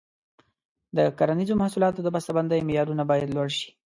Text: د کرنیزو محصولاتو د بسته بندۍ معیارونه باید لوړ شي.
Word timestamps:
د 0.97 0.99
کرنیزو 1.17 1.59
محصولاتو 1.61 1.99
د 2.03 2.07
بسته 2.15 2.31
بندۍ 2.37 2.59
معیارونه 2.67 3.03
باید 3.11 3.33
لوړ 3.35 3.49
شي. 3.57 3.69